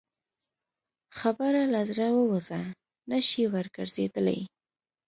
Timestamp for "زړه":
1.89-2.07